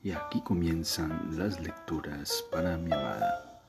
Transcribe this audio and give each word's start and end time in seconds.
Y 0.00 0.12
aquí 0.12 0.40
comienzan 0.42 1.36
las 1.36 1.58
lecturas 1.58 2.44
para 2.52 2.76
mi 2.76 2.92
amada. 2.92 3.60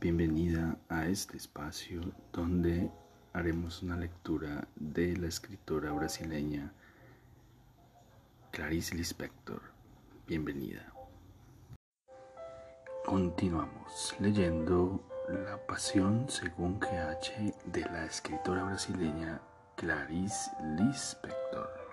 Bienvenida 0.00 0.78
a 0.88 1.06
este 1.06 1.36
espacio 1.36 2.00
donde 2.32 2.90
haremos 3.34 3.82
una 3.82 3.94
lectura 3.98 4.66
de 4.74 5.14
la 5.18 5.26
escritora 5.26 5.92
brasileña 5.92 6.72
Clarice 8.52 8.94
Lispector. 8.94 9.60
Bienvenida. 10.26 10.90
Continuamos 13.04 14.16
leyendo 14.20 15.06
La 15.28 15.58
Pasión 15.66 16.24
según 16.30 16.80
GH 16.80 17.54
de 17.66 17.82
la 17.82 18.06
escritora 18.06 18.64
brasileña 18.64 19.42
Clarice 19.76 20.50
Lispector. 20.78 21.83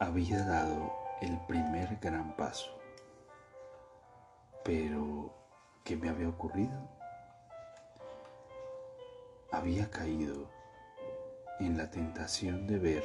Había 0.00 0.44
dado 0.44 0.92
el 1.20 1.36
primer 1.48 1.98
gran 2.00 2.36
paso. 2.36 2.70
Pero, 4.64 5.34
¿qué 5.84 5.96
me 5.96 6.08
había 6.08 6.28
ocurrido? 6.28 6.88
Había 9.50 9.90
caído 9.90 10.50
en 11.58 11.76
la 11.76 11.90
tentación 11.90 12.68
de 12.68 12.78
ver, 12.78 13.04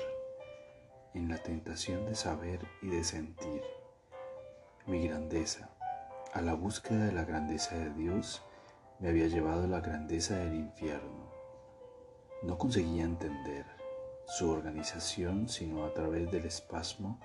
en 1.15 1.29
la 1.29 1.37
tentación 1.37 2.05
de 2.05 2.13
saber 2.13 2.59
y 2.83 2.89
de 2.89 3.03
sentir 3.03 3.63
mi 4.85 5.07
grandeza. 5.07 5.69
A 6.33 6.41
la 6.41 6.53
búsqueda 6.53 7.05
de 7.05 7.11
la 7.11 7.23
grandeza 7.23 7.75
de 7.75 7.89
Dios 7.91 8.43
me 8.99 9.09
había 9.09 9.27
llevado 9.27 9.65
la 9.65 9.81
grandeza 9.81 10.35
del 10.37 10.53
infierno. 10.53 11.31
No 12.43 12.57
conseguía 12.59 13.03
entender 13.03 13.82
su 14.25 14.49
organización, 14.49 15.49
sino 15.49 15.85
a 15.85 15.93
través 15.93 16.31
del 16.31 16.45
espasmo 16.45 17.19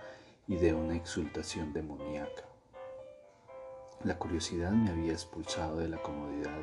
y 0.47 0.57
de 0.57 0.75
una 0.75 0.97
exultación 0.97 1.73
demoníaca. 1.73 2.45
La 4.05 4.19
curiosidad 4.19 4.71
me 4.71 4.91
había 4.91 5.13
expulsado 5.13 5.79
de 5.79 5.89
la 5.89 5.99
comodidad 5.99 6.61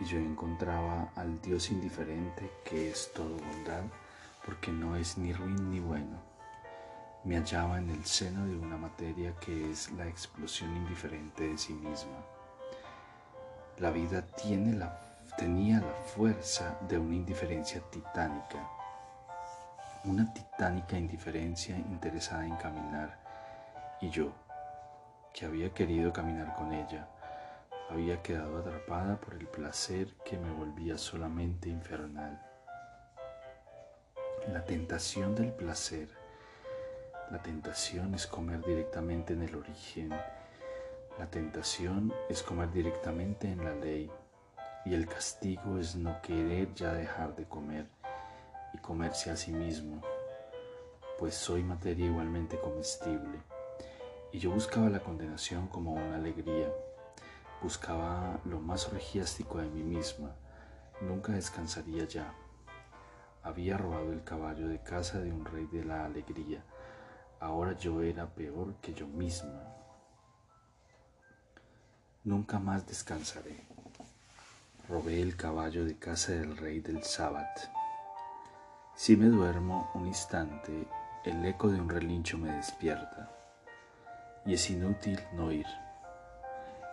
y 0.00 0.04
yo 0.04 0.18
encontraba 0.18 1.12
al 1.16 1.40
Dios 1.40 1.70
indiferente 1.70 2.50
que 2.64 2.90
es 2.90 3.12
todo 3.12 3.36
bondad 3.36 3.84
porque 4.44 4.70
no 4.70 4.96
es 4.96 5.18
ni 5.18 5.32
ruin 5.32 5.70
ni 5.70 5.80
bueno. 5.80 6.22
Me 7.24 7.36
hallaba 7.36 7.78
en 7.78 7.90
el 7.90 8.04
seno 8.04 8.46
de 8.46 8.56
una 8.56 8.76
materia 8.76 9.34
que 9.40 9.70
es 9.70 9.90
la 9.92 10.06
explosión 10.06 10.74
indiferente 10.76 11.48
de 11.48 11.58
sí 11.58 11.74
misma. 11.74 12.24
La 13.78 13.90
vida 13.90 14.22
tiene 14.22 14.74
la, 14.74 14.98
tenía 15.36 15.80
la 15.80 15.94
fuerza 16.14 16.78
de 16.88 16.98
una 16.98 17.16
indiferencia 17.16 17.80
titánica 17.90 18.77
una 20.04 20.32
titánica 20.32 20.96
indiferencia 20.96 21.76
interesada 21.76 22.46
en 22.46 22.56
caminar, 22.56 23.18
y 24.00 24.10
yo, 24.10 24.32
que 25.34 25.44
había 25.44 25.74
querido 25.74 26.12
caminar 26.12 26.54
con 26.54 26.72
ella, 26.72 27.08
había 27.90 28.22
quedado 28.22 28.58
atrapada 28.58 29.16
por 29.16 29.34
el 29.34 29.46
placer 29.46 30.14
que 30.24 30.38
me 30.38 30.50
volvía 30.50 30.98
solamente 30.98 31.68
infernal. 31.68 32.40
La 34.52 34.64
tentación 34.64 35.34
del 35.34 35.52
placer, 35.52 36.08
la 37.30 37.42
tentación 37.42 38.14
es 38.14 38.26
comer 38.26 38.64
directamente 38.64 39.32
en 39.32 39.42
el 39.42 39.54
origen, 39.54 40.10
la 41.18 41.26
tentación 41.26 42.12
es 42.28 42.42
comer 42.42 42.70
directamente 42.70 43.50
en 43.50 43.64
la 43.64 43.74
ley, 43.74 44.10
y 44.84 44.94
el 44.94 45.06
castigo 45.06 45.78
es 45.78 45.96
no 45.96 46.22
querer 46.22 46.72
ya 46.74 46.92
dejar 46.92 47.34
de 47.34 47.44
comer 47.44 47.86
y 48.74 48.78
comerse 48.78 49.30
a 49.30 49.36
sí 49.36 49.52
mismo, 49.52 50.02
pues 51.18 51.34
soy 51.34 51.62
materia 51.62 52.06
igualmente 52.06 52.60
comestible. 52.60 53.42
Y 54.32 54.38
yo 54.38 54.50
buscaba 54.50 54.88
la 54.88 55.00
condenación 55.00 55.68
como 55.68 55.92
una 55.92 56.16
alegría, 56.16 56.68
buscaba 57.62 58.40
lo 58.44 58.60
más 58.60 58.86
orgiástico 58.86 59.58
de 59.58 59.68
mí 59.68 59.82
misma, 59.82 60.34
nunca 61.00 61.32
descansaría 61.32 62.04
ya. 62.04 62.34
Había 63.42 63.78
robado 63.78 64.12
el 64.12 64.22
caballo 64.22 64.68
de 64.68 64.82
casa 64.82 65.20
de 65.20 65.32
un 65.32 65.44
rey 65.44 65.66
de 65.66 65.84
la 65.84 66.04
alegría, 66.04 66.62
ahora 67.40 67.76
yo 67.78 68.02
era 68.02 68.26
peor 68.26 68.74
que 68.82 68.92
yo 68.94 69.06
misma. 69.06 69.74
Nunca 72.24 72.58
más 72.58 72.86
descansaré. 72.86 73.66
Robé 74.88 75.22
el 75.22 75.36
caballo 75.36 75.84
de 75.84 75.98
casa 75.98 76.32
del 76.32 76.56
rey 76.56 76.80
del 76.80 77.02
sábado. 77.02 77.46
Si 78.98 79.16
me 79.16 79.26
duermo 79.26 79.92
un 79.94 80.08
instante, 80.08 80.88
el 81.24 81.44
eco 81.44 81.68
de 81.68 81.80
un 81.80 81.88
relincho 81.88 82.36
me 82.36 82.50
despierta 82.50 83.30
y 84.44 84.54
es 84.54 84.70
inútil 84.70 85.20
no 85.34 85.52
ir. 85.52 85.68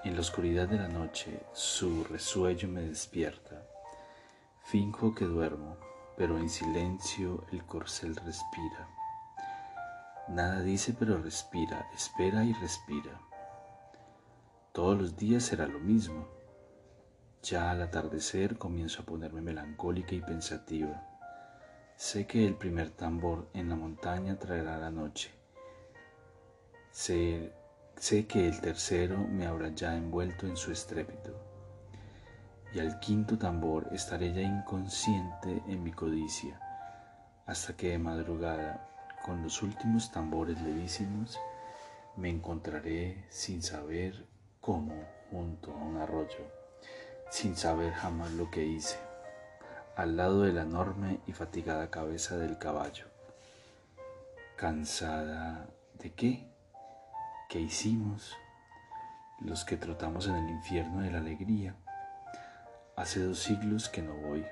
En 0.03 0.13
la 0.13 0.19
oscuridad 0.19 0.67
de 0.67 0.77
la 0.77 0.87
noche 0.87 1.41
su 1.51 2.03
resuello 2.03 2.67
me 2.67 2.81
despierta. 2.81 3.63
Finjo 4.65 5.15
que 5.15 5.25
duermo, 5.25 5.77
pero 6.15 6.37
en 6.37 6.47
silencio 6.47 7.43
el 7.51 7.65
corcel 7.65 8.15
respira. 8.17 8.87
Nada 10.27 10.61
dice 10.61 10.95
pero 10.97 11.17
respira, 11.17 11.89
espera 11.95 12.45
y 12.45 12.53
respira. 12.53 13.19
Todos 14.73 14.95
los 14.95 15.17
días 15.17 15.41
será 15.41 15.65
lo 15.65 15.79
mismo. 15.79 16.27
Ya 17.41 17.71
al 17.71 17.81
atardecer 17.81 18.59
comienzo 18.59 19.01
a 19.01 19.05
ponerme 19.07 19.41
melancólica 19.41 20.13
y 20.13 20.21
pensativa. 20.21 21.14
Sé 21.97 22.27
que 22.27 22.45
el 22.45 22.55
primer 22.55 22.89
tambor 22.89 23.47
en 23.53 23.69
la 23.69 23.75
montaña 23.77 24.37
traerá 24.37 24.77
la 24.77 24.91
noche. 24.91 25.31
Sé, 26.91 27.53
que 28.27 28.49
el 28.49 28.59
tercero 28.59 29.17
me 29.17 29.45
habrá 29.45 29.69
ya 29.69 29.95
envuelto 29.95 30.45
en 30.45 30.57
su 30.57 30.73
estrépito. 30.73 31.31
Y 32.73 32.79
al 32.79 32.99
quinto 32.99 33.37
tambor 33.37 33.87
estaré 33.93 34.33
ya 34.33 34.41
inconsciente 34.41 35.63
en 35.67 35.83
mi 35.83 35.93
codicia, 35.93 36.59
hasta 37.45 37.77
que 37.77 37.91
de 37.91 37.97
madrugada, 37.97 38.89
con 39.23 39.41
los 39.41 39.63
últimos 39.63 40.11
tambores 40.11 40.61
levísimos, 40.61 41.39
me 42.17 42.29
encontraré 42.29 43.23
sin 43.29 43.63
saber 43.63 44.25
cómo 44.59 44.93
junto 45.31 45.71
a 45.71 45.77
un 45.77 45.95
arroyo, 45.95 46.51
sin 47.29 47.55
saber 47.55 47.93
jamás 47.93 48.31
lo 48.31 48.51
que 48.51 48.65
hice 48.65 49.14
al 49.95 50.17
lado 50.17 50.41
de 50.41 50.51
la 50.51 50.63
enorme 50.63 51.21
y 51.25 51.31
fatigada 51.31 51.89
cabeza 51.89 52.35
del 52.37 52.57
caballo. 52.57 53.05
¿Cansada 54.57 55.69
de 55.99 56.13
qué? 56.13 56.51
¿Qué 57.49 57.61
hicimos? 57.61 58.35
Los 59.39 59.63
que 59.63 59.77
trotamos 59.77 60.27
en 60.27 60.35
el 60.35 60.49
infierno 60.49 61.01
de 61.01 61.11
la 61.11 61.19
alegría. 61.19 61.75
Hace 62.97 63.21
dos 63.21 63.39
siglos 63.39 63.87
que 63.87 64.01
no 64.01 64.13
voy. 64.15 64.45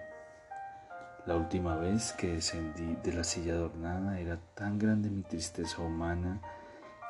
La 1.25 1.35
última 1.35 1.75
vez 1.75 2.13
que 2.13 2.33
descendí 2.33 2.95
de 3.03 3.13
la 3.13 3.23
silla 3.23 3.53
adornada 3.53 4.19
era 4.19 4.37
tan 4.55 4.79
grande 4.79 5.09
mi 5.09 5.23
tristeza 5.23 5.81
humana 5.81 6.41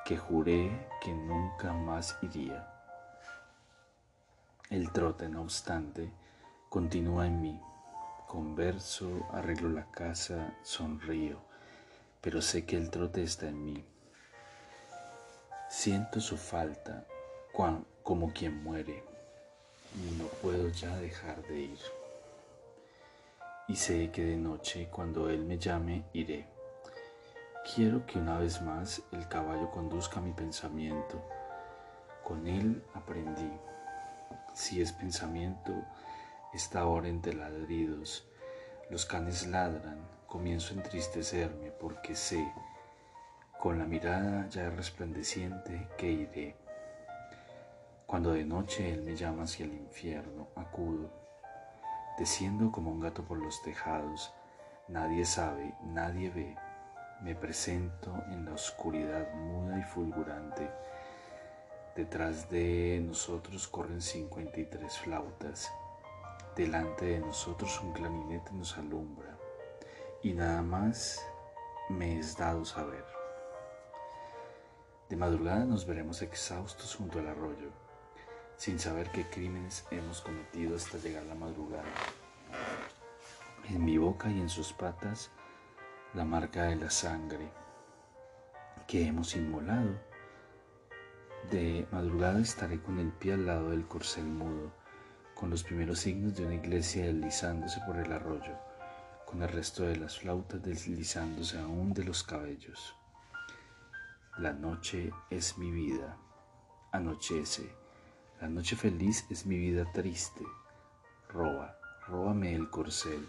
que 0.05 0.17
juré 0.17 0.87
que 1.01 1.13
nunca 1.13 1.73
más 1.73 2.17
iría. 2.21 2.67
El 4.69 4.91
trote, 4.91 5.29
no 5.29 5.41
obstante, 5.41 6.11
continúa 6.69 7.27
en 7.27 7.41
mí 7.41 7.61
Converso, 8.33 9.27
arreglo 9.31 9.69
la 9.69 9.85
casa, 9.91 10.57
sonrío, 10.63 11.37
pero 12.19 12.41
sé 12.41 12.65
que 12.65 12.75
el 12.75 12.89
trote 12.89 13.21
está 13.21 13.47
en 13.47 13.63
mí. 13.63 13.85
Siento 15.69 16.19
su 16.19 16.35
falta 16.35 17.05
como 18.01 18.33
quien 18.33 18.63
muere 18.63 19.03
y 19.95 20.15
no 20.17 20.25
puedo 20.41 20.67
ya 20.69 20.97
dejar 20.97 21.43
de 21.43 21.59
ir. 21.59 21.79
Y 23.67 23.75
sé 23.75 24.09
que 24.09 24.23
de 24.23 24.37
noche, 24.37 24.87
cuando 24.89 25.29
él 25.29 25.45
me 25.45 25.59
llame, 25.59 26.03
iré. 26.13 26.47
Quiero 27.75 28.03
que 28.07 28.17
una 28.17 28.39
vez 28.39 28.63
más 28.63 29.03
el 29.11 29.27
caballo 29.27 29.69
conduzca 29.69 30.19
mi 30.19 30.31
pensamiento. 30.31 31.23
Con 32.23 32.47
él 32.47 32.83
aprendí. 32.95 33.51
Si 34.55 34.81
es 34.81 34.91
pensamiento, 34.91 35.71
está 36.53 36.81
ahora 36.81 37.07
entre 37.07 37.33
ladridos. 37.33 38.27
Los 38.89 39.05
canes 39.05 39.47
ladran, 39.47 40.07
comienzo 40.27 40.73
a 40.73 40.77
entristecerme 40.77 41.71
porque 41.71 42.15
sé, 42.15 42.51
con 43.59 43.79
la 43.79 43.85
mirada 43.85 44.47
ya 44.49 44.69
resplandeciente, 44.69 45.87
que 45.97 46.11
iré. 46.11 46.55
Cuando 48.05 48.33
de 48.33 48.45
noche 48.45 48.91
él 48.91 49.01
me 49.01 49.15
llama 49.15 49.43
hacia 49.43 49.65
el 49.65 49.73
infierno, 49.73 50.49
acudo. 50.55 51.09
Desciendo 52.19 52.71
como 52.71 52.91
un 52.91 52.99
gato 52.99 53.23
por 53.23 53.39
los 53.39 53.63
tejados, 53.63 54.33
nadie 54.87 55.25
sabe, 55.25 55.73
nadie 55.83 56.29
ve. 56.29 56.55
Me 57.21 57.35
presento 57.35 58.13
en 58.29 58.45
la 58.45 58.53
oscuridad 58.53 59.33
muda 59.33 59.79
y 59.79 59.83
fulgurante. 59.83 60.69
Detrás 61.95 62.49
de 62.49 63.01
nosotros 63.03 63.67
corren 63.67 64.01
cincuenta 64.01 64.59
y 64.59 64.65
tres 64.65 64.99
flautas 64.99 65.71
Delante 66.55 67.05
de 67.05 67.19
nosotros 67.19 67.81
un 67.81 67.93
clarinete 67.93 68.51
nos 68.51 68.77
alumbra 68.77 69.35
y 70.21 70.33
nada 70.33 70.61
más 70.61 71.25
me 71.89 72.19
es 72.19 72.37
dado 72.37 72.63
saber. 72.63 73.03
De 75.09 75.15
madrugada 75.15 75.65
nos 75.65 75.87
veremos 75.87 76.21
exhaustos 76.21 76.95
junto 76.95 77.17
al 77.17 77.27
arroyo, 77.27 77.71
sin 78.55 78.79
saber 78.79 79.11
qué 79.11 79.27
crímenes 79.27 79.85
hemos 79.89 80.21
cometido 80.21 80.75
hasta 80.75 80.99
llegar 80.99 81.23
la 81.23 81.33
madrugada. 81.33 81.89
En 83.69 83.83
mi 83.83 83.97
boca 83.97 84.29
y 84.29 84.39
en 84.39 84.49
sus 84.49 84.73
patas 84.73 85.31
la 86.13 86.23
marca 86.23 86.65
de 86.65 86.75
la 86.75 86.91
sangre 86.91 87.49
que 88.87 89.07
hemos 89.07 89.35
inmolado. 89.35 89.99
De 91.49 91.87
madrugada 91.91 92.39
estaré 92.39 92.79
con 92.79 92.99
el 92.99 93.11
pie 93.11 93.33
al 93.33 93.47
lado 93.47 93.71
del 93.71 93.87
corcel 93.87 94.25
mudo, 94.25 94.71
con 95.43 95.49
los 95.49 95.63
primeros 95.65 95.99
signos 95.99 96.37
de 96.37 96.45
una 96.45 96.55
iglesia 96.55 97.03
deslizándose 97.03 97.81
por 97.85 97.97
el 97.97 98.13
arroyo, 98.13 98.57
con 99.25 99.43
el 99.43 99.49
resto 99.49 99.83
de 99.83 99.97
las 99.97 100.19
flautas 100.19 100.63
deslizándose 100.63 101.59
aún 101.59 101.93
de 101.93 102.05
los 102.05 102.23
cabellos. 102.23 102.95
La 104.37 104.53
noche 104.53 105.11
es 105.29 105.57
mi 105.57 105.69
vida, 105.69 106.15
anochece. 106.93 107.69
La 108.39 108.47
noche 108.47 108.77
feliz 108.77 109.25
es 109.29 109.45
mi 109.45 109.57
vida 109.57 109.83
triste. 109.91 110.45
Roba, 111.27 111.75
róbame 112.07 112.55
el 112.55 112.69
corcel 112.69 113.27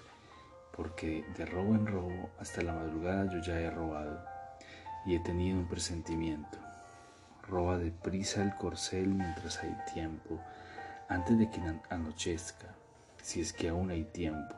porque 0.77 1.25
de 1.37 1.47
robo 1.47 1.75
en 1.75 1.85
robo 1.85 2.31
hasta 2.39 2.63
la 2.63 2.75
madrugada 2.75 3.29
yo 3.33 3.43
ya 3.43 3.59
he 3.59 3.71
robado 3.71 4.25
y 5.05 5.17
he 5.17 5.19
tenido 5.19 5.59
un 5.59 5.67
presentimiento. 5.67 6.59
Roba 7.43 7.77
deprisa 7.77 8.41
el 8.41 8.55
corcel 8.55 9.09
mientras 9.09 9.65
hay 9.65 9.77
tiempo, 9.93 10.41
antes 11.09 11.39
de 11.39 11.51
que 11.51 11.61
anochezca, 11.91 12.75
si 13.23 13.41
es 13.41 13.53
que 13.53 13.69
aún 13.69 13.91
hay 13.91 14.05
tiempo, 14.05 14.55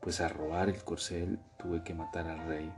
pues 0.00 0.20
al 0.20 0.30
robar 0.30 0.68
el 0.68 0.82
corcel 0.84 1.38
tuve 1.58 1.82
que 1.82 1.94
matar 1.94 2.26
al 2.28 2.46
rey, 2.46 2.72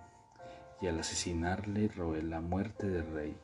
y 0.81 0.87
al 0.87 1.01
asesinarle 1.01 1.89
robé 1.89 2.23
la 2.23 2.41
muerte 2.41 2.89
del 2.89 3.11
rey, 3.13 3.37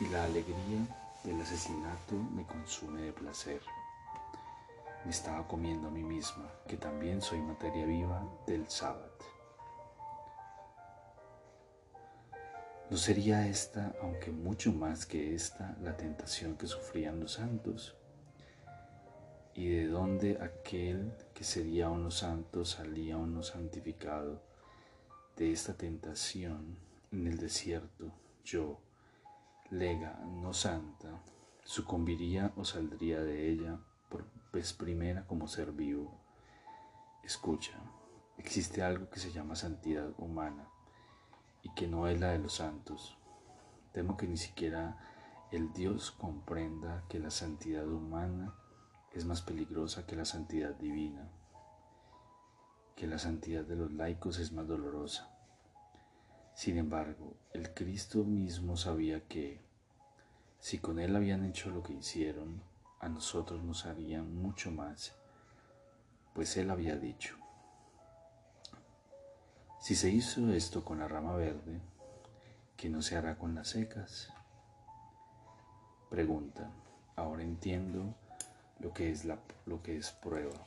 y 0.00 0.08
la 0.08 0.24
alegría 0.24 0.86
del 1.24 1.40
asesinato 1.40 2.14
me 2.34 2.44
consume 2.44 3.02
de 3.02 3.12
placer 3.12 3.60
me 5.04 5.10
estaba 5.10 5.46
comiendo 5.46 5.88
a 5.88 5.90
mí 5.90 6.02
misma, 6.02 6.50
que 6.66 6.76
también 6.76 7.20
soy 7.20 7.40
materia 7.40 7.84
viva 7.84 8.26
del 8.46 8.68
sábado. 8.70 9.12
¿No 12.90 12.96
sería 12.96 13.46
esta, 13.46 13.94
aunque 14.00 14.30
mucho 14.30 14.72
más 14.72 15.04
que 15.04 15.34
esta, 15.34 15.76
la 15.82 15.96
tentación 15.96 16.56
que 16.56 16.66
sufrían 16.66 17.20
los 17.20 17.32
santos? 17.32 17.96
¿Y 19.56 19.68
de 19.68 19.86
dónde 19.86 20.38
aquel 20.42 21.12
que 21.32 21.44
sería 21.44 21.88
uno 21.88 22.10
santo 22.10 22.64
salía 22.64 23.16
uno 23.16 23.44
santificado? 23.44 24.42
De 25.36 25.52
esta 25.52 25.74
tentación 25.74 26.76
en 27.12 27.28
el 27.28 27.38
desierto, 27.38 28.10
yo, 28.44 28.80
lega 29.70 30.18
no 30.26 30.52
santa, 30.52 31.22
sucumbiría 31.62 32.52
o 32.56 32.64
saldría 32.64 33.20
de 33.20 33.48
ella 33.48 33.78
por 34.08 34.26
vez 34.52 34.72
primera 34.72 35.24
como 35.24 35.46
ser 35.46 35.70
vivo. 35.70 36.18
Escucha, 37.22 37.78
existe 38.38 38.82
algo 38.82 39.08
que 39.08 39.20
se 39.20 39.30
llama 39.30 39.54
santidad 39.54 40.10
humana 40.18 40.68
y 41.62 41.72
que 41.74 41.86
no 41.86 42.08
es 42.08 42.18
la 42.18 42.32
de 42.32 42.40
los 42.40 42.54
santos. 42.54 43.16
Temo 43.92 44.16
que 44.16 44.26
ni 44.26 44.36
siquiera 44.36 44.98
el 45.52 45.72
Dios 45.72 46.10
comprenda 46.10 47.04
que 47.08 47.20
la 47.20 47.30
santidad 47.30 47.86
humana 47.86 48.52
es 49.14 49.24
más 49.24 49.42
peligrosa 49.42 50.06
que 50.06 50.16
la 50.16 50.24
santidad 50.24 50.74
divina, 50.74 51.28
que 52.96 53.06
la 53.06 53.18
santidad 53.18 53.64
de 53.64 53.76
los 53.76 53.92
laicos 53.92 54.38
es 54.38 54.52
más 54.52 54.66
dolorosa. 54.66 55.30
Sin 56.54 56.78
embargo, 56.78 57.36
el 57.52 57.72
Cristo 57.72 58.24
mismo 58.24 58.76
sabía 58.76 59.26
que, 59.28 59.60
si 60.58 60.78
con 60.78 60.98
él 60.98 61.14
habían 61.14 61.44
hecho 61.44 61.70
lo 61.70 61.82
que 61.82 61.92
hicieron, 61.92 62.60
a 63.00 63.08
nosotros 63.08 63.62
nos 63.62 63.86
harían 63.86 64.34
mucho 64.34 64.72
más, 64.72 65.14
pues 66.32 66.56
él 66.56 66.70
había 66.70 66.96
dicho, 66.96 67.36
si 69.80 69.94
se 69.94 70.10
hizo 70.10 70.52
esto 70.52 70.84
con 70.84 70.98
la 70.98 71.06
rama 71.06 71.36
verde, 71.36 71.80
¿qué 72.76 72.88
no 72.88 73.02
se 73.02 73.16
hará 73.16 73.38
con 73.38 73.54
las 73.54 73.68
secas? 73.68 74.32
Pregunta, 76.08 76.70
ahora 77.16 77.42
entiendo 77.42 78.14
lo 78.84 78.92
que 78.92 79.10
es, 79.10 79.24
la, 79.24 79.38
lo 79.64 79.82
que 79.82 79.96
es 79.96 80.10
prueba. 80.10 80.66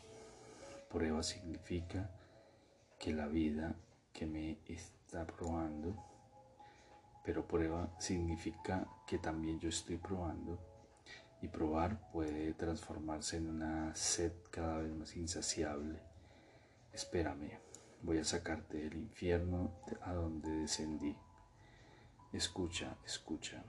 Prueba 0.89 1.21
significa 1.21 2.09
que 2.99 3.13
la 3.13 3.27
vida 3.27 3.75
que 4.11 4.25
me 4.25 4.57
está 4.65 5.27
probando, 5.27 5.95
pero 7.23 7.47
prueba 7.47 7.93
significa 7.99 8.87
que 9.05 9.19
también 9.19 9.59
yo 9.59 9.69
estoy 9.69 9.97
probando 9.97 10.57
y 11.43 11.47
probar 11.47 12.09
puede 12.11 12.53
transformarse 12.55 13.37
en 13.37 13.49
una 13.49 13.93
sed 13.93 14.31
cada 14.49 14.79
vez 14.79 14.95
más 14.95 15.15
insaciable. 15.15 15.99
Espérame, 16.91 17.51
voy 18.01 18.17
a 18.17 18.23
sacarte 18.23 18.77
del 18.77 18.95
infierno 18.95 19.73
a 20.01 20.13
donde 20.13 20.49
descendí. 20.49 21.15
Escucha, 22.33 22.97
escucha. 23.05 23.63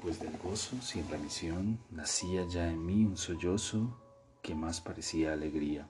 Pues 0.00 0.20
del 0.20 0.36
gozo 0.38 0.80
sin 0.80 1.08
remisión 1.08 1.78
nacía 1.90 2.46
ya 2.46 2.68
en 2.68 2.84
mí 2.84 3.04
un 3.04 3.16
sollozo 3.16 3.98
que 4.42 4.54
más 4.54 4.80
parecía 4.80 5.32
alegría. 5.32 5.88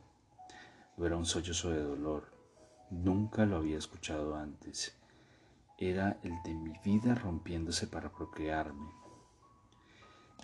No 0.97 1.07
era 1.07 1.17
un 1.17 1.27
sollozo 1.27 1.71
de 1.71 1.83
dolor, 1.83 2.33
nunca 2.91 3.47
lo 3.47 3.57
había 3.57 3.79
escuchado 3.79 4.35
antes 4.37 4.99
era 5.79 6.19
el 6.25 6.43
de 6.43 6.55
mi 6.55 6.73
vida 6.85 7.15
rompiéndose 7.15 7.87
para 7.87 8.11
procrearme. 8.11 8.91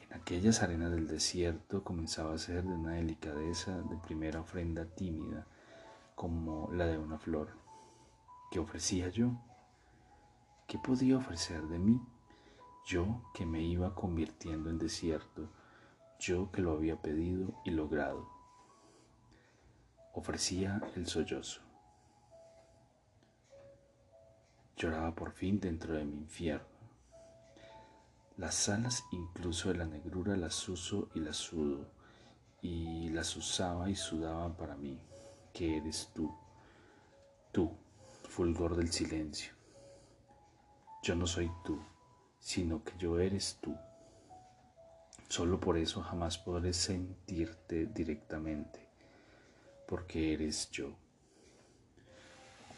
En 0.03 0.21
aquellas 0.21 0.63
arenas 0.63 0.93
del 0.93 1.09
desierto 1.09 1.83
comenzaba 1.83 2.35
a 2.35 2.39
ser 2.39 2.63
de 2.63 2.73
una 2.73 2.93
delicadeza 2.93 3.83
de 3.83 3.97
primera 3.97 4.41
ofrenda 4.41 4.85
tímida, 4.85 5.45
como 6.15 6.71
la 6.73 6.87
de 6.87 6.99
una 6.99 7.19
flor. 7.19 7.49
¿Qué 8.53 8.61
ofrecía 8.61 9.09
yo? 9.09 9.33
¿Qué 10.69 10.79
podía 10.79 11.17
ofrecer 11.17 11.63
de 11.63 11.81
mí? 11.81 12.01
Yo 12.87 13.23
que 13.33 13.47
me 13.47 13.63
iba 13.63 13.95
convirtiendo 13.95 14.69
en 14.69 14.79
desierto, 14.79 15.49
yo 16.19 16.53
que 16.53 16.61
lo 16.61 16.73
había 16.73 17.01
pedido 17.01 17.55
y 17.65 17.71
logrado. 17.71 18.29
Ofrecía 20.13 20.83
el 20.95 21.07
sollozo. 21.07 21.63
Lloraba 24.77 25.15
por 25.15 25.33
fin 25.33 25.61
dentro 25.61 25.95
de 25.95 26.05
mi 26.05 26.19
infierno. 26.19 26.67
Las 28.37 28.69
alas 28.69 29.05
incluso 29.13 29.71
de 29.71 29.77
la 29.77 29.87
negrura 29.87 30.37
las 30.37 30.69
uso 30.69 31.09
y 31.15 31.21
las 31.21 31.37
sudo, 31.37 31.89
y 32.61 33.09
las 33.11 33.35
usaba 33.37 33.89
y 33.89 33.95
sudaba 33.95 34.55
para 34.57 34.77
mí, 34.77 35.01
que 35.53 35.79
eres 35.79 36.11
tú, 36.15 36.35
tú, 37.51 37.71
fulgor 38.29 38.77
del 38.77 38.93
silencio. 38.93 39.55
Yo 41.03 41.15
no 41.15 41.27
soy 41.27 41.51
tú, 41.65 41.81
sino 42.45 42.85
que 42.85 42.93
yo 42.99 43.19
eres 43.19 43.57
tú. 43.63 43.75
Solo 45.29 45.59
por 45.59 45.79
eso 45.79 46.03
jamás 46.03 46.37
podré 46.37 46.75
sentirte 46.75 47.87
directamente, 47.87 48.87
porque 49.89 50.35
eres 50.35 50.71
yo. 50.71 50.95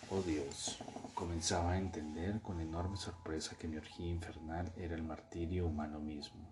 Oh 0.09 0.23
Dios, 0.23 0.79
comenzaba 1.15 1.73
a 1.73 1.79
entender 1.79 2.41
con 2.43 2.61
enorme 2.61 2.97
sorpresa 2.97 3.57
que 3.59 3.67
mi 3.67 3.77
orgía 3.77 4.07
infernal 4.07 4.73
era 4.77 4.95
el 4.95 5.03
martirio 5.03 5.67
humano 5.67 5.99
mismo. 5.99 6.49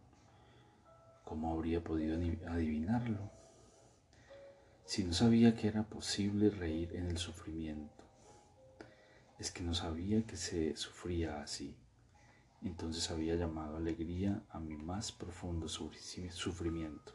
¿Cómo 1.25 1.55
habría 1.55 1.85
podido 1.85 2.17
adivinarlo? 2.49 3.31
Si 4.85 5.05
no 5.05 5.13
sabía 5.13 5.55
que 5.55 5.69
era 5.69 5.85
posible 5.85 6.51
reír 6.51 6.97
en 6.97 7.07
el 7.07 7.19
sufrimiento, 7.19 8.03
es 9.39 9.53
que 9.53 9.63
no 9.63 9.73
sabía 9.73 10.27
que 10.27 10.37
se 10.37 10.75
sufría 10.77 11.41
así. 11.41 11.77
Entonces 12.65 13.11
había 13.11 13.37
llamado 13.37 13.77
alegría 13.77 14.43
a 14.51 14.59
mi 14.59 14.77
más 14.77 15.13
profundo 15.13 15.69
sufrimiento. 15.69 17.13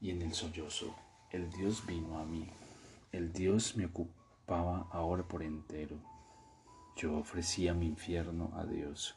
Y 0.00 0.10
en 0.10 0.22
el 0.22 0.32
sollozo, 0.34 0.94
el 1.30 1.50
Dios 1.50 1.84
vino 1.84 2.18
a 2.18 2.24
mí. 2.24 2.48
El 3.10 3.32
Dios 3.32 3.76
me 3.76 3.86
ocupó 3.86 4.14
ahora 4.92 5.26
por 5.26 5.42
entero. 5.42 5.96
Yo 6.96 7.16
ofrecía 7.16 7.74
mi 7.74 7.86
infierno 7.86 8.52
a 8.54 8.64
Dios. 8.64 9.16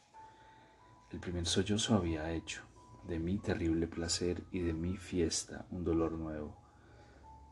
El 1.11 1.19
primer 1.19 1.45
sollozo 1.45 1.95
había 1.95 2.31
hecho 2.31 2.63
de 3.07 3.19
mí 3.19 3.37
terrible 3.37 3.87
placer 3.87 4.43
y 4.51 4.59
de 4.59 4.73
mi 4.73 4.97
fiesta 4.97 5.65
un 5.69 5.83
dolor 5.83 6.13
nuevo, 6.13 6.55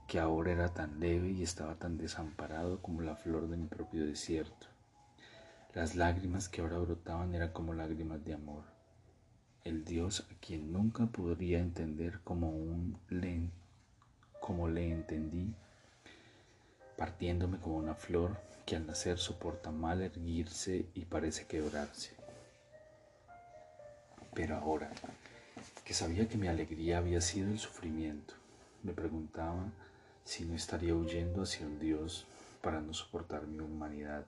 que 0.08 0.20
ahora 0.20 0.52
era 0.52 0.74
tan 0.74 1.00
leve 1.00 1.30
y 1.30 1.44
estaba 1.44 1.76
tan 1.76 1.98
desamparado 1.98 2.82
como 2.82 3.02
la 3.02 3.16
flor 3.16 3.48
de 3.48 3.58
mi 3.58 3.68
propio 3.68 4.06
desierto. 4.06 4.68
Las 5.74 5.96
lágrimas 5.96 6.50
que 6.50 6.62
ahora 6.62 6.78
brotaban 6.80 7.36
eran 7.36 7.52
como 7.52 7.74
lágrimas 7.74 8.24
de 8.26 8.34
amor. 8.34 8.64
El 9.64 9.86
Dios 9.86 10.26
a 10.32 10.40
quien 10.40 10.72
nunca 10.72 11.06
podría 11.08 11.60
entender 11.60 12.20
como 12.24 12.50
un 12.50 12.98
le, 13.10 13.50
como 14.40 14.68
le 14.68 14.92
entendí 14.92 15.54
partiéndome 16.98 17.60
como 17.60 17.78
una 17.78 17.94
flor 17.94 18.36
que 18.66 18.76
al 18.76 18.88
nacer 18.88 19.20
soporta 19.20 19.72
mal 19.72 20.02
erguirse 20.02 20.88
y 20.96 21.06
parece 21.06 21.46
quebrarse. 21.46 22.12
Pero 24.34 24.56
ahora, 24.58 24.92
que 25.86 25.94
sabía 25.94 26.28
que 26.28 26.38
mi 26.38 26.48
alegría 26.48 26.98
había 26.98 27.22
sido 27.22 27.50
el 27.52 27.60
sufrimiento, 27.60 28.34
me 28.84 28.94
preguntaba 28.94 29.72
si 30.26 30.44
no 30.44 30.56
estaría 30.56 30.94
huyendo 30.94 31.44
hacia 31.44 31.66
un 31.66 31.80
Dios 31.80 32.26
para 32.62 32.82
no 32.82 32.94
soportar 32.94 33.48
mi 33.48 33.62
humanidad, 33.62 34.26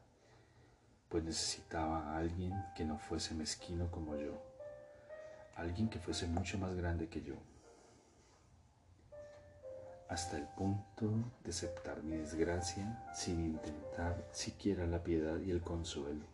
pues 1.10 1.24
necesitaba 1.24 2.12
a 2.12 2.18
alguien 2.18 2.54
que 2.76 2.86
no 2.86 2.98
fuese 2.98 3.34
mezquino 3.34 3.90
como 3.92 4.16
yo, 4.16 4.42
alguien 5.56 5.90
que 5.90 6.00
fuese 6.00 6.28
mucho 6.28 6.58
más 6.58 6.76
grande 6.76 7.10
que 7.10 7.22
yo, 7.22 7.36
hasta 10.08 10.38
el 10.38 10.48
punto 10.48 11.12
de 11.44 11.50
aceptar 11.50 12.02
mi 12.04 12.18
desgracia 12.18 13.12
sin 13.14 13.42
intentar 13.42 14.26
siquiera 14.32 14.86
la 14.88 15.04
piedad 15.04 15.40
y 15.40 15.52
el 15.52 15.62
consuelo, 15.62 16.26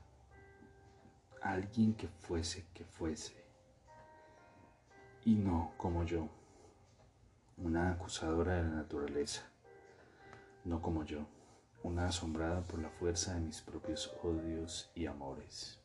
alguien 1.41 1.93
que 1.95 2.07
fuese 2.07 2.65
que 2.73 2.83
fuese, 2.85 3.33
y 5.23 5.35
no 5.35 5.73
como 5.77 6.03
yo, 6.03 6.29
una 7.57 7.91
acusadora 7.91 8.55
de 8.55 8.63
la 8.63 8.75
naturaleza. 8.75 9.41
No 10.65 10.81
como 10.81 11.03
yo, 11.03 11.25
una 11.85 12.07
asombrada 12.07 12.61
por 12.61 12.79
la 12.79 12.89
fuerza 12.89 13.35
de 13.35 13.41
mis 13.41 13.61
propios 13.61 14.11
odios 14.23 14.89
y 14.95 15.05
amores. 15.05 15.77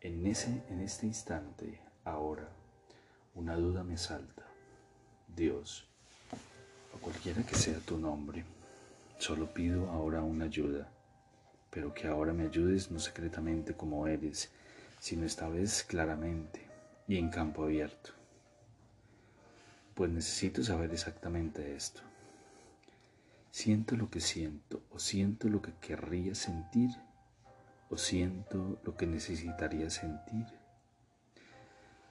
En, 0.00 0.26
ese, 0.26 0.64
en 0.70 0.80
este 0.80 1.06
instante, 1.06 1.82
ahora, 2.02 2.48
una 3.34 3.56
duda 3.56 3.84
me 3.84 3.98
salta. 3.98 4.46
Dios, 5.36 5.86
o 6.94 6.98
cualquiera 6.98 7.42
que 7.42 7.56
sea 7.56 7.78
tu 7.80 7.98
nombre, 7.98 8.46
solo 9.18 9.52
pido 9.52 9.90
ahora 9.90 10.22
una 10.22 10.46
ayuda, 10.46 10.90
pero 11.68 11.92
que 11.92 12.08
ahora 12.08 12.32
me 12.32 12.44
ayudes 12.44 12.90
no 12.90 13.00
secretamente 13.00 13.74
como 13.74 14.06
eres, 14.06 14.50
sino 14.98 15.26
esta 15.26 15.46
vez 15.50 15.84
claramente 15.84 16.66
y 17.06 17.18
en 17.18 17.28
campo 17.28 17.64
abierto. 17.64 18.12
Pues 19.94 20.10
necesito 20.10 20.62
saber 20.62 20.90
exactamente 20.90 21.76
esto. 21.76 22.00
Siento 23.52 23.96
lo 23.96 24.08
que 24.08 24.20
siento 24.20 24.82
o 24.90 24.98
siento 24.98 25.50
lo 25.50 25.60
que 25.60 25.74
querría 25.74 26.34
sentir 26.34 26.88
o 27.90 27.98
siento 27.98 28.80
lo 28.82 28.96
que 28.96 29.06
necesitaría 29.06 29.90
sentir. 29.90 30.46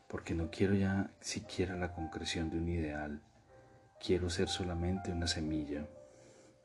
Porque 0.07 0.35
no 0.35 0.51
quiero 0.51 0.75
ya 0.75 1.09
siquiera 1.19 1.75
la 1.75 1.93
concreción 1.93 2.51
de 2.51 2.59
un 2.59 2.69
ideal. 2.69 3.21
Quiero 3.99 4.29
ser 4.29 4.49
solamente 4.49 5.11
una 5.11 5.25
semilla, 5.25 5.87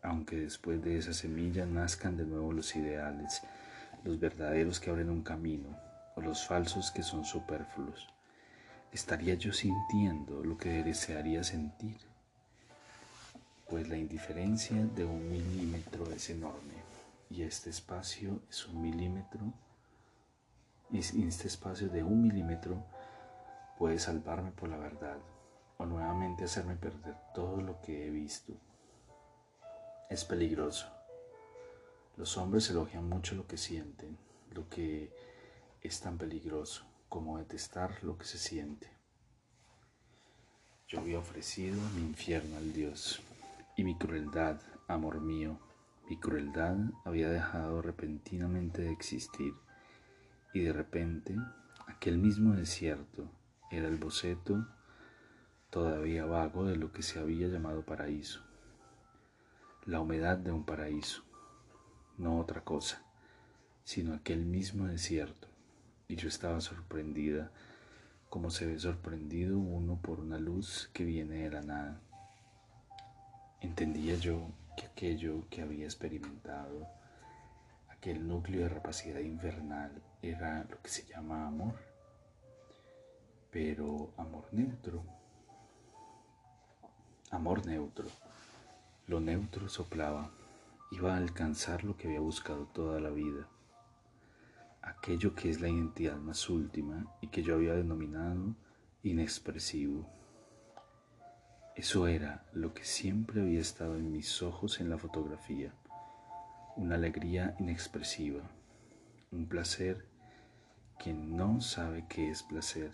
aunque 0.03 0.37
después 0.37 0.83
de 0.85 0.99
esa 0.99 1.15
semilla 1.15 1.65
nazcan 1.65 2.19
de 2.19 2.27
nuevo 2.27 2.53
los 2.53 2.77
ideales, 2.77 3.41
los 4.05 4.21
verdaderos 4.21 4.79
que 4.79 4.91
abren 4.91 5.09
un 5.09 5.23
camino 5.23 5.75
o 6.17 6.21
los 6.21 6.47
falsos 6.47 6.91
que 6.91 7.03
son 7.03 7.25
superfluos. 7.25 8.09
Estaría 8.93 9.37
yo 9.37 9.55
sintiendo 9.55 10.45
lo 10.45 10.59
que 10.59 10.83
desearía 10.83 11.43
sentir 11.45 11.97
pues 13.69 13.89
la 13.89 13.97
indiferencia 13.97 14.77
de 14.77 15.05
un 15.05 15.31
milímetro 15.31 16.11
es 16.13 16.31
enorme 16.31 16.75
y 17.29 17.43
este 17.43 17.71
espacio 17.71 18.41
es 18.49 18.67
un 18.67 18.81
milímetro 18.81 19.53
y 20.91 20.99
este 20.99 21.49
espacio 21.49 21.89
de 21.89 22.05
un 22.05 22.23
milímetro 22.23 22.85
puede 23.77 23.99
salvarme 23.99 24.53
por 24.53 24.69
la 24.69 24.77
verdad 24.77 25.19
o 25.79 25.85
nuevamente 25.85 26.45
hacerme 26.45 26.77
perder 26.77 27.17
todo 27.35 27.61
lo 27.61 27.81
que 27.81 28.07
he 28.07 28.11
visto. 28.11 28.55
Es 30.09 30.25
peligroso. 30.25 30.87
Los 32.17 32.39
hombres 32.39 32.71
elogian 32.71 33.09
mucho 33.09 33.35
lo 33.35 33.47
que 33.47 33.59
sienten, 33.59 34.17
lo 34.53 34.69
que 34.69 35.13
es 35.83 36.01
tan 36.01 36.17
peligroso 36.17 36.85
como 37.09 37.39
detestar 37.39 38.03
lo 38.05 38.17
que 38.17 38.25
se 38.25 38.39
siente. 38.39 38.89
Yo 40.87 41.01
había 41.01 41.19
ofrecido 41.19 41.81
mi 41.97 42.03
infierno 42.03 42.57
al 42.57 42.73
Dios 42.73 43.21
y 43.77 43.85
mi 43.85 43.97
crueldad, 43.97 44.61
amor 44.89 45.21
mío, 45.21 45.61
mi 46.09 46.19
crueldad 46.19 46.77
había 47.05 47.29
dejado 47.29 47.83
repentinamente 47.83 48.83
de 48.83 48.91
existir 48.91 49.55
y 50.55 50.61
de 50.61 50.73
repente 50.73 51.37
aquel 51.87 52.17
mismo 52.17 52.55
desierto 52.55 53.31
era 53.71 53.89
el 53.89 53.97
boceto 53.97 54.67
todavía 55.69 56.25
vago 56.25 56.65
de 56.65 56.77
lo 56.77 56.91
que 56.93 57.03
se 57.03 57.19
había 57.19 57.49
llamado 57.49 57.83
paraíso, 57.83 58.41
la 59.85 60.01
humedad 60.01 60.39
de 60.39 60.53
un 60.53 60.65
paraíso, 60.65 61.23
no 62.17 62.39
otra 62.39 62.65
cosa, 62.65 63.03
sino 63.85 64.15
aquel 64.15 64.47
mismo 64.47 64.87
desierto, 64.87 65.49
y 66.09 66.17
yo 66.17 66.29
estaba 66.29 66.61
sorprendida 66.63 67.53
como 68.31 68.51
se 68.51 68.67
ve 68.67 68.79
sorprendido 68.79 69.59
uno 69.59 70.01
por 70.01 70.21
una 70.21 70.39
luz 70.39 70.91
que 70.93 71.05
viene 71.05 71.43
de 71.43 71.51
la 71.51 71.63
nada. 71.63 72.01
Entendía 73.67 74.15
yo 74.15 74.47
que 74.77 74.87
aquello 74.87 75.43
que 75.51 75.61
había 75.61 75.87
experimentado, 75.87 76.87
aquel 77.89 78.29
núcleo 78.29 78.61
de 78.61 78.69
rapacidad 78.69 79.19
infernal, 79.19 79.91
era 80.23 80.63
lo 80.71 80.81
que 80.81 80.89
se 80.89 81.05
llama 81.05 81.49
amor, 81.49 81.75
pero 83.51 84.13
amor 84.17 84.47
neutro. 84.53 85.03
Amor 87.33 87.67
neutro. 87.67 88.07
Lo 89.09 89.19
neutro 89.19 89.69
soplaba, 89.69 90.31
iba 90.93 91.15
a 91.15 91.19
alcanzar 91.19 91.83
lo 91.83 91.97
que 91.97 92.07
había 92.07 92.21
buscado 92.21 92.67
toda 92.67 93.01
la 93.01 93.11
vida, 93.11 93.49
aquello 94.81 95.35
que 95.35 95.51
es 95.51 95.61
la 95.61 95.69
identidad 95.69 96.19
más 96.19 96.49
última 96.49 97.13
y 97.21 97.27
que 97.27 97.43
yo 97.43 97.57
había 97.57 97.75
denominado 97.75 98.55
inexpresivo. 99.03 100.16
Eso 101.77 102.07
era 102.07 102.43
lo 102.55 102.73
que 102.73 102.85
siempre 102.85 103.43
había 103.43 103.61
estado 103.61 103.97
en 103.97 104.11
mis 104.11 104.41
ojos 104.41 104.81
en 104.81 104.89
la 104.89 104.97
fotografía, 104.97 105.75
una 106.75 106.95
alegría 106.95 107.55
inexpresiva, 107.59 108.41
un 109.31 109.47
placer 109.47 110.07
que 110.99 111.13
no 111.13 111.61
sabe 111.61 112.07
qué 112.09 112.31
es 112.31 112.43
placer, 112.43 112.93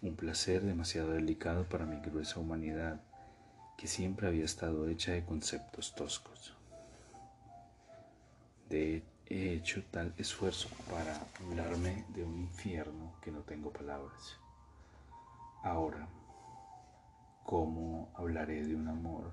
un 0.00 0.16
placer 0.16 0.62
demasiado 0.62 1.10
delicado 1.10 1.68
para 1.68 1.84
mi 1.84 2.00
gruesa 2.00 2.40
humanidad, 2.40 3.02
que 3.76 3.86
siempre 3.86 4.28
había 4.28 4.46
estado 4.46 4.88
hecha 4.88 5.12
de 5.12 5.26
conceptos 5.26 5.94
toscos. 5.94 6.54
De, 8.70 9.02
he 9.26 9.52
hecho 9.52 9.84
tal 9.90 10.14
esfuerzo 10.16 10.70
para 10.90 11.20
hablarme 11.44 12.06
de 12.14 12.24
un 12.24 12.38
infierno 12.38 13.12
que 13.20 13.30
no 13.30 13.40
tengo 13.40 13.70
palabras. 13.70 14.38
Ahora, 15.62 16.08
¿Cómo 17.50 18.12
hablaré 18.14 18.62
de 18.62 18.76
un 18.76 18.86
amor 18.86 19.32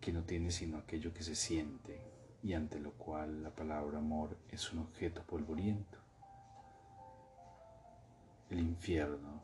que 0.00 0.14
no 0.14 0.22
tiene 0.22 0.50
sino 0.50 0.78
aquello 0.78 1.12
que 1.12 1.22
se 1.22 1.34
siente 1.34 2.00
y 2.42 2.54
ante 2.54 2.80
lo 2.80 2.92
cual 2.92 3.42
la 3.42 3.50
palabra 3.50 3.98
amor 3.98 4.38
es 4.48 4.72
un 4.72 4.78
objeto 4.78 5.22
polvoriento? 5.22 5.98
El 8.48 8.60
infierno 8.60 9.42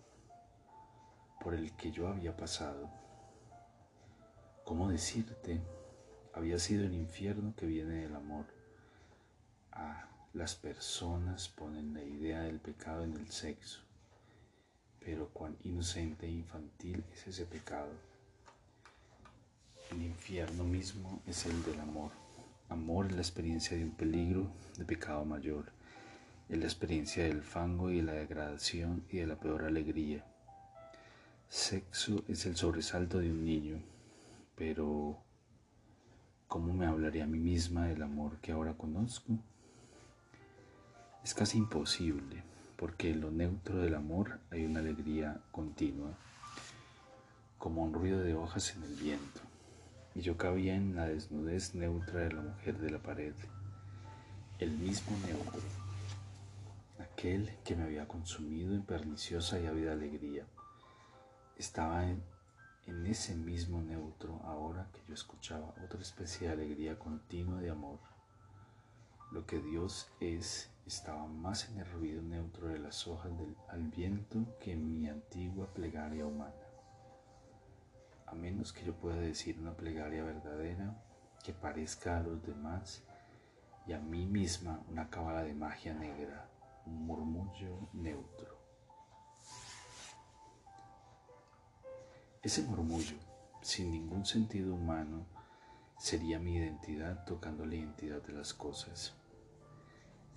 por 1.42 1.52
el 1.54 1.76
que 1.76 1.90
yo 1.90 2.08
había 2.08 2.34
pasado. 2.34 2.88
¿Cómo 4.64 4.88
decirte? 4.88 5.60
Había 6.32 6.58
sido 6.58 6.86
el 6.86 6.94
infierno 6.94 7.54
que 7.54 7.66
viene 7.66 7.96
del 7.96 8.16
amor. 8.16 8.46
Ah, 9.72 10.08
las 10.32 10.54
personas 10.54 11.50
ponen 11.50 11.92
la 11.92 12.02
idea 12.02 12.40
del 12.40 12.60
pecado 12.60 13.04
en 13.04 13.12
el 13.12 13.28
sexo 13.28 13.87
pero 15.00 15.28
cuán 15.28 15.56
inocente 15.64 16.26
e 16.26 16.30
infantil 16.30 17.04
es 17.12 17.26
ese 17.26 17.44
pecado. 17.44 17.90
El 19.90 20.02
infierno 20.02 20.64
mismo 20.64 21.22
es 21.26 21.46
el 21.46 21.62
del 21.64 21.80
amor. 21.80 22.12
Amor 22.68 23.06
es 23.06 23.12
la 23.12 23.22
experiencia 23.22 23.76
de 23.76 23.84
un 23.84 23.92
peligro 23.92 24.50
de 24.76 24.84
pecado 24.84 25.24
mayor, 25.24 25.72
es 26.48 26.58
la 26.58 26.64
experiencia 26.64 27.24
del 27.24 27.42
fango 27.42 27.90
y 27.90 27.96
de 27.96 28.02
la 28.02 28.12
degradación 28.12 29.04
y 29.10 29.18
de 29.18 29.26
la 29.26 29.36
peor 29.36 29.64
alegría. 29.64 30.24
Sexo 31.48 32.22
es 32.28 32.44
el 32.44 32.56
sobresalto 32.56 33.18
de 33.20 33.30
un 33.30 33.42
niño, 33.42 33.80
pero 34.54 35.18
¿cómo 36.46 36.74
me 36.74 36.84
hablaré 36.84 37.22
a 37.22 37.26
mí 37.26 37.38
misma 37.38 37.86
del 37.86 38.02
amor 38.02 38.38
que 38.42 38.52
ahora 38.52 38.74
conozco? 38.74 39.38
Es 41.24 41.32
casi 41.32 41.56
imposible 41.56 42.47
porque 42.78 43.10
en 43.10 43.20
lo 43.20 43.32
neutro 43.32 43.80
del 43.80 43.96
amor 43.96 44.38
hay 44.52 44.64
una 44.64 44.78
alegría 44.78 45.40
continua, 45.50 46.16
como 47.58 47.82
un 47.82 47.92
ruido 47.92 48.20
de 48.20 48.34
hojas 48.34 48.76
en 48.76 48.84
el 48.84 48.94
viento, 48.94 49.40
y 50.14 50.20
yo 50.20 50.36
cabía 50.36 50.76
en 50.76 50.94
la 50.94 51.06
desnudez 51.06 51.74
neutra 51.74 52.20
de 52.20 52.32
la 52.32 52.40
mujer 52.40 52.78
de 52.78 52.90
la 52.90 53.00
pared, 53.00 53.34
el 54.60 54.70
mismo 54.70 55.16
neutro, 55.26 55.60
aquel 57.00 57.50
que 57.64 57.74
me 57.74 57.82
había 57.82 58.06
consumido 58.06 58.72
en 58.72 58.82
perniciosa 58.82 59.58
y 59.58 59.66
ávida 59.66 59.92
alegría, 59.92 60.46
estaba 61.56 62.08
en, 62.08 62.22
en 62.86 63.06
ese 63.06 63.34
mismo 63.34 63.82
neutro, 63.82 64.40
ahora 64.44 64.88
que 64.92 65.00
yo 65.08 65.14
escuchaba 65.14 65.74
otra 65.84 66.00
especie 66.00 66.46
de 66.46 66.52
alegría 66.52 66.96
continua 66.96 67.60
de 67.60 67.70
amor, 67.70 67.98
lo 69.30 69.46
que 69.46 69.60
Dios 69.60 70.10
es 70.20 70.70
estaba 70.86 71.26
más 71.26 71.68
en 71.68 71.78
el 71.78 71.92
ruido 71.92 72.22
neutro 72.22 72.68
de 72.68 72.78
las 72.78 73.06
hojas 73.06 73.30
al 73.68 73.82
viento 73.88 74.56
que 74.58 74.72
en 74.72 74.90
mi 74.90 75.06
antigua 75.06 75.66
plegaria 75.74 76.26
humana. 76.26 76.54
A 78.26 78.34
menos 78.34 78.72
que 78.72 78.86
yo 78.86 78.94
pueda 78.94 79.16
decir 79.16 79.58
una 79.58 79.76
plegaria 79.76 80.24
verdadera 80.24 81.02
que 81.44 81.52
parezca 81.52 82.16
a 82.16 82.22
los 82.22 82.42
demás 82.42 83.02
y 83.86 83.92
a 83.92 83.98
mí 83.98 84.24
misma 84.24 84.82
una 84.88 85.10
cábala 85.10 85.42
de 85.42 85.54
magia 85.54 85.92
negra, 85.92 86.48
un 86.86 87.06
murmullo 87.06 87.88
neutro. 87.92 88.58
Ese 92.42 92.62
murmullo, 92.62 93.16
sin 93.60 93.90
ningún 93.90 94.24
sentido 94.24 94.74
humano, 94.74 95.26
sería 95.98 96.38
mi 96.38 96.56
identidad 96.56 97.26
tocando 97.26 97.66
la 97.66 97.74
identidad 97.74 98.22
de 98.22 98.32
las 98.32 98.54
cosas. 98.54 99.17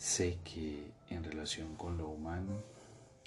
Sé 0.01 0.39
que 0.43 0.91
en 1.09 1.23
relación 1.23 1.75
con 1.75 1.95
lo 1.95 2.09
humano, 2.09 2.63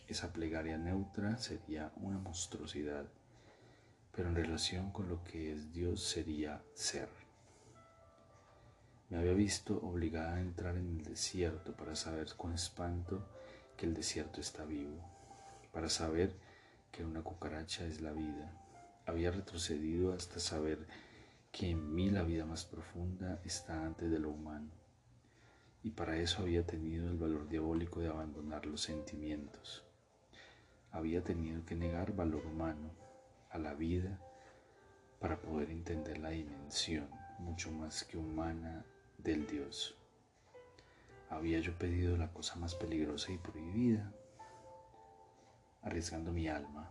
esa 0.09 0.33
plegaria 0.33 0.77
neutra 0.77 1.37
sería 1.37 1.93
una 1.95 2.19
monstruosidad, 2.19 3.07
pero 4.11 4.29
en 4.29 4.35
relación 4.35 4.91
con 4.91 5.09
lo 5.09 5.23
que 5.23 5.53
es 5.53 5.73
Dios 5.73 6.03
sería 6.03 6.65
ser. 6.75 7.09
Me 9.09 9.19
había 9.19 9.35
visto 9.35 9.79
obligada 9.83 10.35
a 10.35 10.41
entrar 10.41 10.77
en 10.77 10.99
el 10.99 11.05
desierto 11.05 11.77
para 11.77 11.95
saber 11.95 12.35
con 12.37 12.53
espanto 12.53 13.25
que 13.77 13.87
el 13.87 13.95
desierto 13.95 14.41
está 14.41 14.65
vivo, 14.65 14.99
para 15.73 15.89
saber 15.89 16.35
que 16.91 17.05
una 17.05 17.23
cucaracha 17.23 17.87
es 17.87 18.01
la 18.01 18.11
vida. 18.11 18.51
Había 19.07 19.31
retrocedido 19.31 20.13
hasta 20.13 20.41
saber 20.41 20.89
que 21.53 21.71
en 21.71 21.95
mí 21.95 22.11
la 22.11 22.25
vida 22.25 22.45
más 22.45 22.65
profunda 22.65 23.41
está 23.45 23.81
antes 23.87 24.11
de 24.11 24.19
lo 24.19 24.31
humano 24.31 24.84
y 25.85 25.91
para 25.91 26.17
eso 26.17 26.41
había 26.41 26.67
tenido 26.67 27.11
el 27.11 27.19
valor 27.19 27.47
diabólico 27.47 28.01
de 28.01 28.09
abandonar 28.09 28.65
los 28.65 28.81
sentimientos. 28.81 29.85
Había 30.91 31.23
tenido 31.23 31.65
que 31.67 31.75
negar 31.77 32.17
valor 32.17 32.47
humano 32.47 32.91
a 33.51 33.59
la 33.59 33.75
vida 33.75 34.19
para 35.21 35.43
poder 35.43 35.71
entender 35.71 36.19
la 36.19 36.31
dimensión 36.31 37.07
mucho 37.39 37.71
más 37.71 38.03
que 38.05 38.17
humana 38.17 38.87
del 39.19 39.47
Dios. 39.47 39.95
Había 41.29 41.61
yo 41.61 41.77
pedido 41.77 42.17
la 42.17 42.33
cosa 42.33 42.57
más 42.57 42.75
peligrosa 42.75 43.31
y 43.33 43.37
prohibida, 43.37 44.11
arriesgando 45.83 46.33
mi 46.33 46.49
alma. 46.49 46.91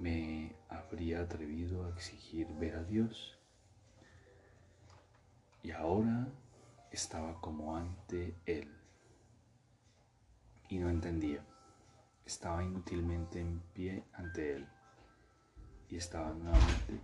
Me 0.00 0.56
habría 0.68 1.20
atrevido 1.20 1.84
a 1.84 1.90
exigir 1.90 2.48
ver 2.54 2.74
a 2.74 2.82
Dios. 2.82 3.38
Y 5.62 5.70
ahora 5.70 6.32
estaba 6.94 7.40
como 7.40 7.76
ante 7.76 8.36
él 8.46 8.72
y 10.68 10.78
no 10.78 10.88
entendía. 10.88 11.44
Estaba 12.24 12.62
inútilmente 12.62 13.40
en 13.40 13.60
pie 13.74 14.04
ante 14.12 14.56
él 14.56 14.68
y 15.90 15.96
estaba 15.96 16.32
nuevamente. 16.32 17.00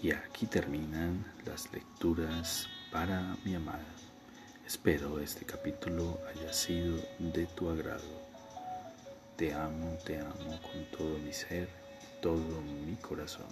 Y 0.00 0.12
aquí 0.12 0.46
terminan 0.46 1.26
las 1.44 1.70
lecturas 1.72 2.68
para 2.92 3.36
mi 3.44 3.56
amada. 3.56 3.84
Espero 4.64 5.18
este 5.18 5.44
capítulo 5.44 6.20
haya 6.28 6.52
sido 6.52 6.98
de 7.18 7.46
tu 7.46 7.68
agrado. 7.68 8.28
Te 9.36 9.52
amo, 9.52 9.98
te 10.06 10.20
amo 10.20 10.60
con 10.62 10.84
todo 10.96 11.18
mi 11.18 11.32
ser, 11.32 11.68
todo 12.22 12.60
mi 12.62 12.94
corazón. 12.96 13.48